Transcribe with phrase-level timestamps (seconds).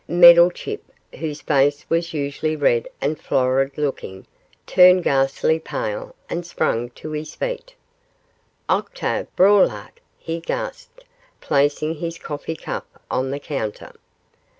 [0.09, 0.81] Meddlechip,
[1.19, 4.25] whose face was usually red and florid looking,
[4.65, 7.75] turned ghastly pale, and sprang to his feet.
[8.67, 11.03] 'Octave Braulard!' he gasped,
[11.39, 13.93] placing his coffee cup on the counter.